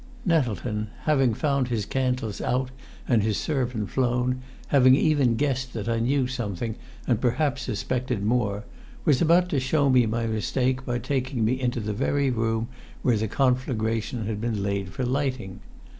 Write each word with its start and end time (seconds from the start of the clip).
Nettleton, 0.25 0.87
having 1.03 1.35
found 1.35 1.67
his 1.67 1.85
candles 1.85 2.41
out 2.41 2.71
and 3.07 3.21
his 3.21 3.37
servant 3.37 3.91
flown, 3.91 4.41
having 4.69 4.95
even 4.95 5.35
guessed 5.35 5.73
that 5.73 5.87
I 5.87 5.99
knew 5.99 6.25
something 6.25 6.75
and 7.05 7.21
perhaps 7.21 7.61
suspected 7.61 8.23
more, 8.23 8.63
was 9.05 9.21
about 9.21 9.47
to 9.49 9.59
show 9.59 9.91
me 9.91 10.07
my 10.07 10.25
mistake 10.25 10.87
by 10.87 10.97
taking 10.97 11.45
me 11.45 11.61
into 11.61 11.79
the 11.79 11.93
very 11.93 12.31
room 12.31 12.67
where 13.03 13.15
the 13.17 13.27
conflagration 13.27 14.25
had 14.25 14.41
been 14.41 14.63
laid 14.63 14.89
for 14.89 15.05
lighting. 15.05 15.59